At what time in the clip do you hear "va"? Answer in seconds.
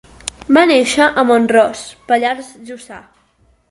0.57-0.63